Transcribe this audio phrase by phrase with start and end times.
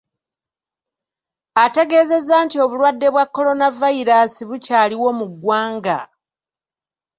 [1.63, 5.99] Ategeezeza nti obulwadde bwa Kolonavayiraasi bukyaliwo mu ggwanga.